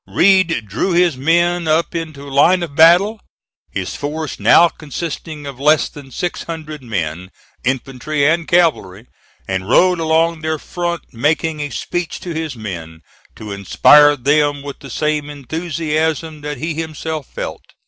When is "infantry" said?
7.63-8.25